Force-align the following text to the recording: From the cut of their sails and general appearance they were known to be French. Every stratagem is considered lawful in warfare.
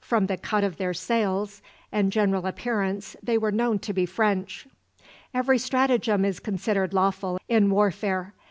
From 0.00 0.28
the 0.28 0.38
cut 0.38 0.64
of 0.64 0.78
their 0.78 0.94
sails 0.94 1.60
and 1.92 2.10
general 2.10 2.46
appearance 2.46 3.16
they 3.22 3.36
were 3.36 3.52
known 3.52 3.78
to 3.80 3.92
be 3.92 4.06
French. 4.06 4.66
Every 5.34 5.58
stratagem 5.58 6.24
is 6.24 6.40
considered 6.40 6.94
lawful 6.94 7.38
in 7.50 7.68
warfare. 7.68 8.32